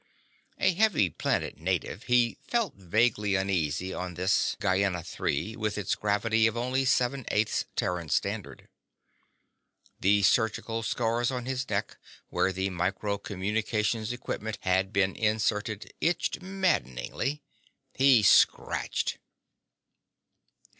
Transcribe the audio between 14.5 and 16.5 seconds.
had been inserted itched